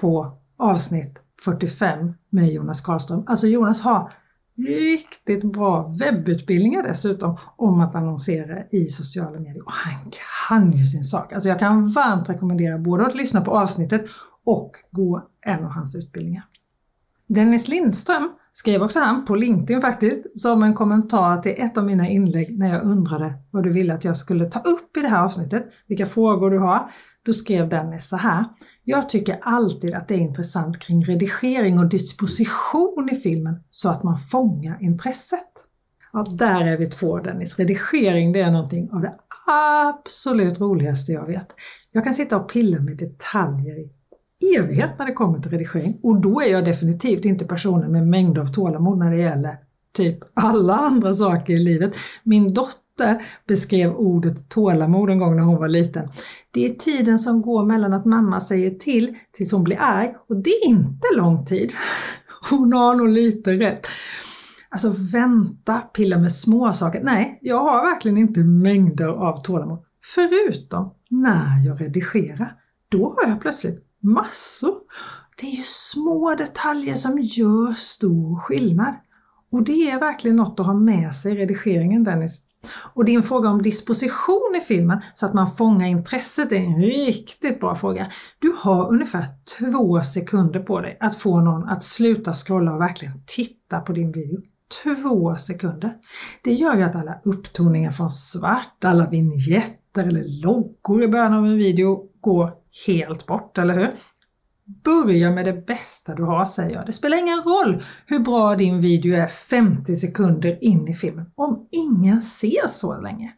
på 0.00 0.38
avsnitt 0.58 1.18
45 1.44 2.14
med 2.30 2.52
Jonas 2.52 2.80
Karlström. 2.80 3.24
Alltså 3.26 3.46
Jonas 3.46 3.80
har 3.80 4.12
riktigt 4.66 5.52
bra 5.52 5.86
webbutbildningar 6.00 6.82
dessutom 6.82 7.36
om 7.56 7.80
att 7.80 7.94
annonsera 7.94 8.64
i 8.70 8.86
sociala 8.86 9.40
medier 9.40 9.64
och 9.64 9.72
han 9.72 10.10
kan 10.48 10.72
ju 10.72 10.86
sin 10.86 11.04
sak. 11.04 11.32
Alltså 11.32 11.48
jag 11.48 11.58
kan 11.58 11.88
varmt 11.88 12.28
rekommendera 12.28 12.78
både 12.78 13.06
att 13.06 13.14
lyssna 13.14 13.40
på 13.40 13.58
avsnittet 13.58 14.04
och 14.44 14.72
gå 14.90 15.28
en 15.46 15.64
av 15.64 15.70
hans 15.70 15.94
utbildningar. 15.94 16.44
Dennis 17.34 17.68
Lindström 17.68 18.30
skrev 18.52 18.82
också 18.82 18.98
han 18.98 19.24
på 19.24 19.34
LinkedIn 19.34 19.80
faktiskt 19.80 20.38
som 20.38 20.62
en 20.62 20.74
kommentar 20.74 21.42
till 21.42 21.54
ett 21.56 21.78
av 21.78 21.84
mina 21.84 22.08
inlägg 22.08 22.58
när 22.58 22.68
jag 22.68 22.82
undrade 22.82 23.34
vad 23.50 23.64
du 23.64 23.72
ville 23.72 23.94
att 23.94 24.04
jag 24.04 24.16
skulle 24.16 24.50
ta 24.50 24.58
upp 24.58 24.96
i 24.96 25.00
det 25.00 25.08
här 25.08 25.24
avsnittet, 25.24 25.66
vilka 25.86 26.06
frågor 26.06 26.50
du 26.50 26.58
har. 26.58 26.90
Då 27.26 27.32
skrev 27.32 27.68
Dennis 27.68 28.08
så 28.08 28.16
här. 28.16 28.44
Jag 28.84 29.08
tycker 29.08 29.38
alltid 29.42 29.94
att 29.94 30.08
det 30.08 30.14
är 30.14 30.18
intressant 30.18 30.78
kring 30.78 31.04
redigering 31.04 31.78
och 31.78 31.88
disposition 31.88 33.08
i 33.12 33.14
filmen 33.14 33.54
så 33.70 33.88
att 33.88 34.02
man 34.02 34.18
fångar 34.18 34.78
intresset. 34.80 35.48
Ja, 36.12 36.24
där 36.38 36.66
är 36.66 36.76
vi 36.76 36.86
två 36.86 37.18
Dennis. 37.18 37.58
Redigering 37.58 38.32
det 38.32 38.40
är 38.40 38.50
någonting 38.50 38.90
av 38.92 39.00
det 39.00 39.14
absolut 39.46 40.60
roligaste 40.60 41.12
jag 41.12 41.26
vet. 41.26 41.46
Jag 41.92 42.04
kan 42.04 42.14
sitta 42.14 42.36
och 42.36 42.52
pilla 42.52 42.80
med 42.80 42.98
detaljer 42.98 43.78
i 43.78 43.99
evighet 44.58 44.90
när 44.98 45.06
det 45.06 45.12
kommer 45.12 45.40
till 45.40 45.50
redigering 45.50 46.00
och 46.02 46.20
då 46.20 46.40
är 46.40 46.52
jag 46.52 46.64
definitivt 46.64 47.24
inte 47.24 47.44
personen 47.44 47.92
med 47.92 48.08
mängder 48.08 48.40
av 48.40 48.46
tålamod 48.46 48.98
när 48.98 49.10
det 49.10 49.18
gäller 49.18 49.56
typ 49.92 50.18
alla 50.34 50.74
andra 50.74 51.14
saker 51.14 51.52
i 51.52 51.58
livet. 51.58 51.96
Min 52.22 52.54
dotter 52.54 53.22
beskrev 53.48 53.94
ordet 53.94 54.48
tålamod 54.48 55.10
en 55.10 55.18
gång 55.18 55.36
när 55.36 55.42
hon 55.42 55.56
var 55.56 55.68
liten. 55.68 56.08
Det 56.50 56.64
är 56.64 56.68
tiden 56.68 57.18
som 57.18 57.42
går 57.42 57.64
mellan 57.64 57.92
att 57.92 58.04
mamma 58.04 58.40
säger 58.40 58.70
till 58.70 59.16
tills 59.32 59.52
hon 59.52 59.64
blir 59.64 59.76
arg 59.80 60.14
och 60.28 60.36
det 60.36 60.50
är 60.50 60.68
inte 60.68 61.06
lång 61.16 61.44
tid. 61.44 61.72
Hon 62.50 62.72
har 62.72 62.94
nog 62.94 63.08
lite 63.08 63.52
rätt. 63.52 63.86
Alltså 64.68 64.94
vänta, 65.12 65.78
pilla 65.78 66.18
med 66.18 66.32
små 66.32 66.74
saker. 66.74 67.00
Nej, 67.02 67.38
jag 67.42 67.58
har 67.58 67.90
verkligen 67.90 68.18
inte 68.18 68.40
mängder 68.40 69.08
av 69.08 69.42
tålamod. 69.42 69.78
Förutom 70.14 70.90
när 71.10 71.66
jag 71.66 71.80
redigerar. 71.80 72.52
Då 72.88 73.04
har 73.04 73.30
jag 73.30 73.40
plötsligt 73.40 73.89
massor. 74.02 74.74
Det 75.40 75.46
är 75.46 75.56
ju 75.56 75.62
små 75.62 76.34
detaljer 76.34 76.94
som 76.94 77.18
gör 77.18 77.72
stor 77.72 78.40
skillnad. 78.40 78.94
Och 79.52 79.62
det 79.62 79.90
är 79.90 80.00
verkligen 80.00 80.36
något 80.36 80.60
att 80.60 80.66
ha 80.66 80.74
med 80.74 81.14
sig 81.14 81.32
i 81.32 81.36
redigeringen 81.36 82.04
Dennis. 82.04 82.40
Och 82.94 83.04
din 83.04 83.22
fråga 83.22 83.48
om 83.48 83.62
disposition 83.62 84.56
i 84.56 84.60
filmen 84.60 85.00
så 85.14 85.26
att 85.26 85.34
man 85.34 85.50
fångar 85.50 85.86
intresset 85.86 86.52
är 86.52 86.56
en 86.56 86.82
riktigt 86.82 87.60
bra 87.60 87.74
fråga. 87.74 88.10
Du 88.38 88.54
har 88.58 88.90
ungefär 88.90 89.26
två 89.58 90.02
sekunder 90.02 90.60
på 90.60 90.80
dig 90.80 90.96
att 91.00 91.16
få 91.16 91.40
någon 91.40 91.68
att 91.68 91.82
sluta 91.82 92.34
scrolla 92.34 92.72
och 92.72 92.80
verkligen 92.80 93.22
titta 93.26 93.80
på 93.80 93.92
din 93.92 94.12
video. 94.12 94.40
Två 94.82 95.36
sekunder! 95.36 95.94
Det 96.44 96.52
gör 96.52 96.74
ju 96.74 96.82
att 96.82 96.96
alla 96.96 97.20
upptoningar 97.24 97.90
från 97.90 98.10
svart, 98.10 98.84
alla 98.84 99.10
vignetter 99.10 100.04
eller 100.04 100.42
loggor 100.44 101.02
i 101.02 101.08
början 101.08 101.34
av 101.34 101.46
en 101.46 101.58
video 101.58 102.02
går 102.20 102.52
helt 102.86 103.26
bort, 103.26 103.58
eller 103.58 103.74
hur? 103.74 103.90
Börja 104.84 105.30
med 105.30 105.44
det 105.44 105.66
bästa 105.66 106.14
du 106.14 106.22
har, 106.22 106.46
säger 106.46 106.74
jag. 106.74 106.86
Det 106.86 106.92
spelar 106.92 107.18
ingen 107.18 107.42
roll 107.42 107.82
hur 108.06 108.18
bra 108.18 108.54
din 108.54 108.80
video 108.80 109.16
är 109.16 109.26
50 109.26 109.94
sekunder 109.94 110.64
in 110.64 110.88
i 110.88 110.94
filmen, 110.94 111.30
om 111.34 111.68
ingen 111.70 112.22
ser 112.22 112.68
så 112.68 113.00
länge. 113.00 113.32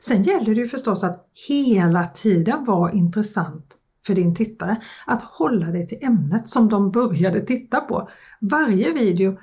Sen 0.00 0.22
gäller 0.22 0.54
det 0.54 0.60
ju 0.60 0.66
förstås 0.66 1.04
att 1.04 1.28
hela 1.48 2.04
tiden 2.04 2.64
vara 2.64 2.92
intressant 2.92 3.76
för 4.06 4.14
din 4.14 4.34
tittare, 4.34 4.80
att 5.06 5.22
hålla 5.22 5.66
dig 5.66 5.86
till 5.86 5.98
ämnet 6.02 6.48
som 6.48 6.68
de 6.68 6.90
började 6.90 7.40
titta 7.40 7.80
på. 7.80 8.08
Varje 8.40 8.92
video 8.92 9.38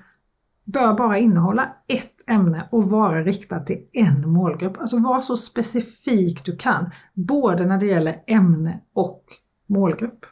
bör 0.66 0.94
bara 0.94 1.18
innehålla 1.18 1.70
ett 1.88 2.30
ämne 2.30 2.68
och 2.72 2.84
vara 2.84 3.24
riktad 3.24 3.60
till 3.60 3.78
en 3.92 4.32
målgrupp. 4.32 4.78
Alltså 4.80 4.98
var 4.98 5.22
så 5.22 5.38
specifik 5.38 6.46
du 6.46 6.58
kan, 6.58 6.92
både 7.14 7.66
när 7.66 7.78
det 7.78 7.86
gäller 7.86 8.24
ämne 8.28 8.82
och 8.96 9.24
målgrupp. 9.70 10.26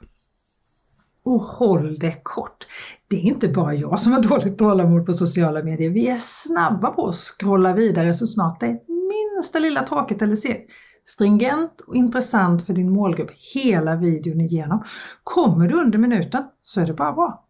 Och 1.25 1.41
håll 1.41 1.99
det 1.99 2.23
kort. 2.23 2.67
Det 3.07 3.15
är 3.15 3.21
inte 3.21 3.47
bara 3.47 3.73
jag 3.73 3.99
som 3.99 4.11
har 4.11 4.21
dåligt 4.21 4.57
tålamod 4.57 5.05
på 5.05 5.13
sociala 5.13 5.63
medier. 5.63 5.89
Vi 5.89 6.07
är 6.07 6.17
snabba 6.17 6.89
på 6.89 7.07
att 7.07 7.15
scrolla 7.15 7.73
vidare 7.73 8.13
så 8.13 8.27
snart 8.27 8.59
det 8.59 8.65
är 8.65 8.79
minsta 9.09 9.59
lilla 9.59 9.83
tråkigt 9.83 10.21
eller 10.21 10.35
segt. 10.35 10.71
Stringent 11.03 11.81
och 11.87 11.95
intressant 11.95 12.65
för 12.65 12.73
din 12.73 12.89
målgrupp 12.89 13.31
hela 13.53 13.95
videon 13.95 14.41
igenom. 14.41 14.83
Kommer 15.23 15.67
du 15.67 15.81
under 15.81 15.99
minuten 15.99 16.43
så 16.61 16.81
är 16.81 16.85
det 16.85 16.93
bara 16.93 17.13
bra. 17.13 17.45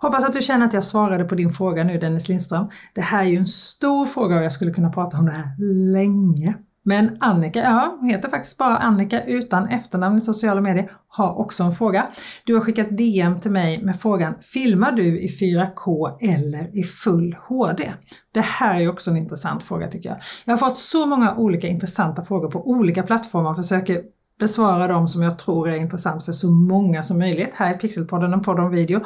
Hoppas 0.00 0.24
att 0.24 0.32
du 0.32 0.42
känner 0.42 0.66
att 0.66 0.72
jag 0.72 0.84
svarade 0.84 1.24
på 1.24 1.34
din 1.34 1.50
fråga 1.50 1.84
nu 1.84 1.98
Dennis 1.98 2.28
Lindström. 2.28 2.68
Det 2.94 3.00
här 3.00 3.24
är 3.24 3.28
ju 3.28 3.36
en 3.36 3.46
stor 3.46 4.06
fråga 4.06 4.36
och 4.36 4.44
jag 4.44 4.52
skulle 4.52 4.72
kunna 4.72 4.90
prata 4.90 5.18
om 5.18 5.26
det 5.26 5.32
här 5.32 5.56
länge. 5.92 6.56
Men 6.88 7.16
Annika, 7.20 7.58
ja, 7.58 7.96
hon 8.00 8.08
heter 8.08 8.28
faktiskt 8.28 8.58
bara 8.58 8.76
Annika 8.76 9.24
utan 9.24 9.68
efternamn 9.68 10.18
i 10.18 10.20
sociala 10.20 10.60
medier, 10.60 10.90
har 11.08 11.38
också 11.38 11.64
en 11.64 11.72
fråga. 11.72 12.06
Du 12.44 12.54
har 12.54 12.60
skickat 12.60 12.98
DM 12.98 13.40
till 13.40 13.50
mig 13.50 13.82
med 13.82 14.00
frågan 14.00 14.34
Filmar 14.40 14.92
du 14.92 15.20
i 15.20 15.28
4K 15.28 16.16
eller 16.20 16.78
i 16.78 16.82
full 16.82 17.36
HD? 17.48 17.92
Det 18.32 18.44
här 18.44 18.80
är 18.80 18.88
också 18.88 19.10
en 19.10 19.16
intressant 19.16 19.64
fråga 19.64 19.88
tycker 19.88 20.08
jag. 20.08 20.18
Jag 20.44 20.52
har 20.52 20.58
fått 20.58 20.78
så 20.78 21.06
många 21.06 21.34
olika 21.34 21.66
intressanta 21.66 22.24
frågor 22.24 22.50
på 22.50 22.68
olika 22.68 23.02
plattformar 23.02 23.50
och 23.50 23.56
försöker 23.56 24.02
besvara 24.38 24.88
dem 24.88 25.08
som 25.08 25.22
jag 25.22 25.38
tror 25.38 25.68
är 25.68 25.76
intressant 25.76 26.24
för 26.24 26.32
så 26.32 26.50
många 26.50 27.02
som 27.02 27.18
möjligt. 27.18 27.54
Här 27.54 27.74
är 27.74 27.78
Pixelpodden, 27.78 28.32
en 28.32 28.42
podd 28.42 28.60
om 28.60 28.70
video. 28.70 29.00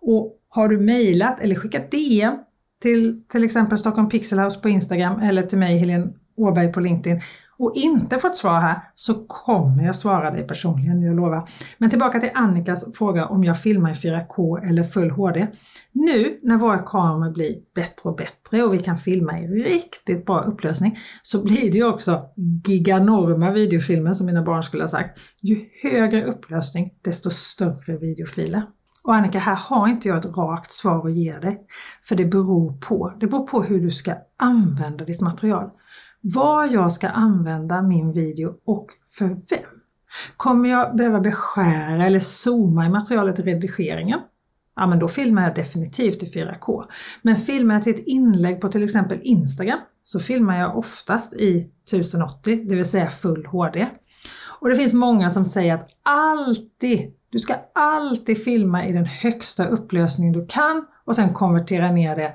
Och 0.00 0.36
har 0.48 0.68
du 0.68 0.78
mejlat 0.80 1.40
eller 1.40 1.54
skickat 1.54 1.90
DM 1.90 2.38
till 2.82 3.22
till 3.28 3.44
exempel 3.44 3.78
Stockholm 3.78 4.08
Pixelhouse 4.08 4.60
på 4.60 4.68
Instagram 4.68 5.20
eller 5.20 5.42
till 5.42 5.58
mig 5.58 5.78
Helene 5.78 6.12
Åberg 6.36 6.72
på 6.72 6.80
LinkedIn 6.80 7.20
och 7.60 7.72
inte 7.74 8.18
fått 8.18 8.36
svar 8.36 8.60
här 8.60 8.82
så 8.94 9.14
kommer 9.14 9.84
jag 9.84 9.96
svara 9.96 10.30
dig 10.30 10.46
personligen, 10.46 11.02
jag 11.02 11.16
lovar. 11.16 11.48
Men 11.78 11.90
tillbaka 11.90 12.20
till 12.20 12.30
Annikas 12.34 12.96
fråga 12.96 13.26
om 13.26 13.44
jag 13.44 13.60
filmar 13.60 13.90
i 13.90 13.94
4K 13.94 14.68
eller 14.68 14.84
full 14.84 15.10
HD. 15.10 15.46
Nu 15.92 16.38
när 16.42 16.56
våra 16.56 16.78
kameror 16.78 17.32
blir 17.32 17.56
bättre 17.74 18.10
och 18.10 18.16
bättre 18.16 18.62
och 18.62 18.74
vi 18.74 18.78
kan 18.78 18.98
filma 18.98 19.40
i 19.40 19.46
riktigt 19.46 20.26
bra 20.26 20.40
upplösning 20.40 20.98
så 21.22 21.42
blir 21.42 21.72
det 21.72 21.78
ju 21.78 21.88
också 21.88 22.22
giganorma 22.66 23.50
videofilmer 23.50 24.12
som 24.12 24.26
mina 24.26 24.42
barn 24.42 24.62
skulle 24.62 24.82
ha 24.82 24.88
sagt. 24.88 25.18
Ju 25.42 25.64
högre 25.82 26.24
upplösning 26.24 26.88
desto 27.02 27.30
större 27.30 27.96
videofiler. 27.96 28.62
Och 29.04 29.14
Annika, 29.14 29.38
här 29.38 29.56
har 29.56 29.88
inte 29.88 30.08
jag 30.08 30.18
ett 30.18 30.36
rakt 30.36 30.72
svar 30.72 31.08
att 31.08 31.16
ge 31.16 31.38
dig. 31.38 31.58
För 32.08 32.16
det 32.16 32.24
beror 32.24 32.72
på. 32.72 33.12
Det 33.20 33.26
beror 33.26 33.46
på 33.46 33.62
hur 33.62 33.80
du 33.80 33.90
ska 33.90 34.14
använda 34.38 35.04
ditt 35.04 35.20
material. 35.20 35.70
Vad 36.22 36.72
jag 36.72 36.92
ska 36.92 37.08
använda 37.08 37.82
min 37.82 38.12
video 38.12 38.54
och 38.64 38.86
för 39.18 39.28
vem. 39.28 39.80
Kommer 40.36 40.68
jag 40.68 40.96
behöva 40.96 41.20
beskära 41.20 42.06
eller 42.06 42.20
zooma 42.20 42.86
i 42.86 42.88
materialet 42.88 43.38
i 43.38 43.42
redigeringen? 43.42 44.20
Ja, 44.76 44.86
men 44.86 44.98
då 44.98 45.08
filmar 45.08 45.42
jag 45.42 45.54
definitivt 45.54 46.22
i 46.22 46.26
4K. 46.26 46.84
Men 47.22 47.36
filmar 47.36 47.74
jag 47.74 47.82
till 47.82 47.94
ett 47.94 48.06
inlägg 48.06 48.60
på 48.60 48.68
till 48.68 48.84
exempel 48.84 49.18
Instagram 49.22 49.78
så 50.02 50.20
filmar 50.20 50.58
jag 50.58 50.78
oftast 50.78 51.34
i 51.34 51.70
1080, 51.88 52.64
det 52.68 52.76
vill 52.76 52.84
säga 52.84 53.10
full 53.10 53.46
HD. 53.46 53.86
Och 54.60 54.68
det 54.68 54.76
finns 54.76 54.92
många 54.92 55.30
som 55.30 55.44
säger 55.44 55.74
att 55.74 55.88
alltid 56.02 57.12
du 57.30 57.38
ska 57.38 57.54
alltid 57.74 58.44
filma 58.44 58.84
i 58.84 58.92
den 58.92 59.06
högsta 59.06 59.64
upplösning 59.64 60.32
du 60.32 60.46
kan 60.46 60.86
och 61.04 61.16
sen 61.16 61.34
konvertera 61.34 61.90
ner 61.90 62.16
det 62.16 62.34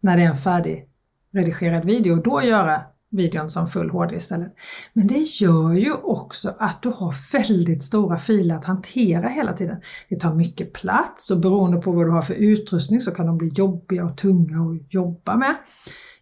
när 0.00 0.16
det 0.16 0.22
är 0.22 0.30
en 0.30 0.36
färdigredigerad 0.36 1.84
video 1.84 2.16
och 2.16 2.22
då 2.22 2.42
göra 2.42 2.80
videon 3.10 3.50
som 3.50 3.66
full 3.66 3.90
HD 3.90 4.16
istället. 4.16 4.54
Men 4.92 5.06
det 5.06 5.18
gör 5.18 5.72
ju 5.72 5.92
också 5.92 6.54
att 6.58 6.82
du 6.82 6.88
har 6.88 7.14
väldigt 7.32 7.82
stora 7.82 8.18
filer 8.18 8.56
att 8.56 8.64
hantera 8.64 9.28
hela 9.28 9.52
tiden. 9.52 9.80
Det 10.08 10.16
tar 10.16 10.34
mycket 10.34 10.72
plats 10.72 11.30
och 11.30 11.40
beroende 11.40 11.80
på 11.80 11.92
vad 11.92 12.06
du 12.06 12.10
har 12.10 12.22
för 12.22 12.34
utrustning 12.34 13.00
så 13.00 13.10
kan 13.10 13.26
de 13.26 13.38
bli 13.38 13.48
jobbiga 13.48 14.04
och 14.04 14.16
tunga 14.16 14.70
att 14.70 14.94
jobba 14.94 15.36
med. 15.36 15.56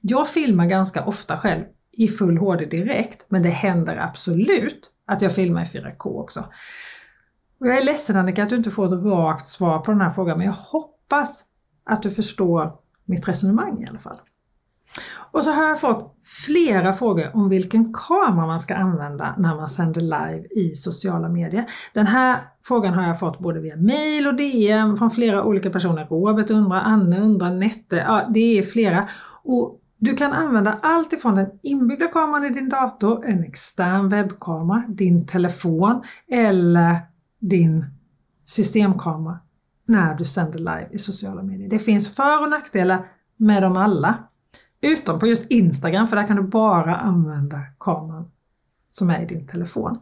Jag 0.01 0.29
filmar 0.29 0.67
ganska 0.67 1.05
ofta 1.05 1.37
själv 1.37 1.65
i 1.93 2.09
full 2.09 2.39
HD 2.39 2.65
direkt 2.65 3.27
men 3.29 3.43
det 3.43 3.49
händer 3.49 3.97
absolut 3.97 4.91
att 5.07 5.23
jag 5.23 5.35
filmar 5.35 5.63
i 5.63 5.65
4K 5.65 6.21
också. 6.21 6.41
Och 7.61 7.67
jag 7.67 7.79
är 7.79 7.85
ledsen 7.85 8.17
Annika 8.17 8.43
att 8.43 8.51
du 8.51 8.57
inte 8.57 8.71
får 8.71 8.87
ett 8.87 9.05
rakt 9.05 9.49
svar 9.49 9.79
på 9.79 9.91
den 9.91 10.01
här 10.01 10.11
frågan 10.11 10.39
men 10.39 10.47
jag 10.47 10.55
hoppas 10.55 11.45
att 11.85 12.03
du 12.03 12.11
förstår 12.11 12.73
mitt 13.05 13.29
resonemang 13.29 13.83
i 13.83 13.87
alla 13.87 13.99
fall. 13.99 14.19
Och 15.31 15.45
så 15.45 15.51
har 15.51 15.65
jag 15.65 15.81
fått 15.81 16.15
flera 16.47 16.93
frågor 16.93 17.27
om 17.35 17.49
vilken 17.49 17.93
kamera 17.93 18.47
man 18.47 18.61
ska 18.61 18.75
använda 18.75 19.35
när 19.39 19.57
man 19.57 19.71
sänder 19.71 20.01
live 20.01 20.47
i 20.51 20.75
sociala 20.75 21.29
medier. 21.29 21.65
Den 21.95 22.07
här 22.07 22.39
frågan 22.65 22.95
har 22.95 23.03
jag 23.03 23.19
fått 23.19 23.39
både 23.39 23.61
via 23.61 23.77
mail 23.77 24.27
och 24.27 24.37
DM 24.37 24.97
från 24.97 25.11
flera 25.11 25.45
olika 25.45 25.71
personer. 25.71 26.05
Robert 26.05 26.51
undrar, 26.51 26.81
Anne 26.81 27.21
undrar, 27.21 27.51
Nette, 27.51 27.97
ja 27.97 28.31
det 28.35 28.59
är 28.59 28.63
flera. 28.63 29.09
Och 29.45 29.81
du 29.99 30.15
kan 30.15 30.33
använda 30.33 30.79
allt 30.83 31.13
ifrån 31.13 31.35
den 31.35 31.47
inbyggda 31.63 32.07
kameran 32.07 32.45
i 32.45 32.51
din 32.51 32.69
dator, 32.69 33.27
en 33.27 33.45
extern 33.45 34.09
webbkamera, 34.09 34.85
din 34.89 35.27
telefon 35.27 36.03
eller 36.31 36.97
din 37.41 37.85
systemkamera 38.47 39.39
när 39.87 40.15
du 40.15 40.25
sänder 40.25 40.59
live 40.59 40.89
i 40.93 40.99
sociala 40.99 41.43
medier. 41.43 41.69
Det 41.71 41.79
finns 41.79 42.17
för 42.17 42.43
och 42.43 42.51
nackdelar 42.51 43.07
med 43.37 43.63
dem 43.63 43.77
alla. 43.77 44.28
Utom 44.81 45.21
på 45.21 45.27
just 45.27 45.51
Instagram 45.51 46.09
för 46.09 46.17
där 46.17 46.27
kan 46.27 46.37
du 46.37 46.43
bara 46.43 46.97
använda 46.97 47.59
kameran 47.81 48.31
som 48.91 49.11
är 49.11 49.23
i 49.23 49.27
din 49.27 49.47
telefon. 49.47 49.99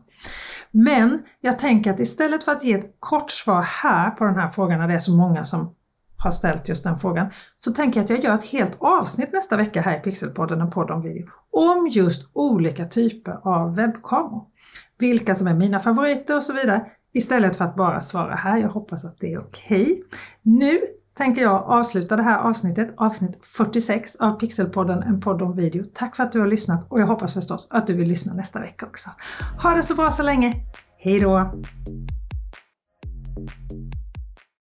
Men 0.70 1.22
jag 1.40 1.58
tänker 1.58 1.90
att 1.90 2.00
istället 2.00 2.44
för 2.44 2.52
att 2.52 2.64
ge 2.64 2.72
ett 2.72 2.96
kort 3.00 3.30
svar 3.30 3.62
här 3.62 4.10
på 4.10 4.24
den 4.24 4.36
här 4.36 4.48
frågan 4.48 4.78
när 4.78 4.88
det 4.88 4.94
är 4.94 4.98
så 4.98 5.16
många 5.16 5.44
som 5.44 5.74
har 6.16 6.30
ställt 6.30 6.68
just 6.68 6.84
den 6.84 6.98
frågan, 6.98 7.30
så 7.58 7.72
tänker 7.72 8.00
jag 8.00 8.04
att 8.04 8.10
jag 8.10 8.24
gör 8.24 8.34
ett 8.34 8.44
helt 8.44 8.76
avsnitt 8.78 9.32
nästa 9.32 9.56
vecka 9.56 9.80
här 9.80 9.96
i 9.96 10.00
Pixelpodden, 10.00 10.60
en 10.60 10.70
podd 10.70 10.90
om 10.90 11.00
video, 11.00 11.26
om 11.50 11.88
just 11.90 12.30
olika 12.32 12.84
typer 12.84 13.40
av 13.42 13.74
webbkameror. 13.74 14.44
Vilka 14.98 15.34
som 15.34 15.46
är 15.46 15.54
mina 15.54 15.80
favoriter 15.80 16.36
och 16.36 16.42
så 16.42 16.52
vidare, 16.52 16.86
istället 17.12 17.56
för 17.56 17.64
att 17.64 17.76
bara 17.76 18.00
svara 18.00 18.34
här. 18.34 18.58
Jag 18.58 18.68
hoppas 18.68 19.04
att 19.04 19.18
det 19.20 19.32
är 19.32 19.38
okej. 19.38 19.82
Okay. 19.82 20.02
Nu 20.42 20.80
tänker 21.16 21.42
jag 21.42 21.62
avsluta 21.66 22.16
det 22.16 22.22
här 22.22 22.38
avsnittet, 22.38 22.94
avsnitt 22.96 23.38
46 23.42 24.16
av 24.16 24.32
Pixelpodden, 24.32 25.02
en 25.02 25.20
podd 25.20 25.42
om 25.42 25.52
video. 25.52 25.84
Tack 25.94 26.16
för 26.16 26.22
att 26.22 26.32
du 26.32 26.40
har 26.40 26.46
lyssnat 26.46 26.86
och 26.88 27.00
jag 27.00 27.06
hoppas 27.06 27.34
förstås 27.34 27.68
att 27.70 27.86
du 27.86 27.94
vill 27.94 28.08
lyssna 28.08 28.34
nästa 28.34 28.60
vecka 28.60 28.86
också. 28.86 29.10
Ha 29.62 29.74
det 29.74 29.82
så 29.82 29.94
bra 29.94 30.10
så 30.10 30.22
länge! 30.22 30.54
Hej 30.98 31.20
då! 31.20 31.52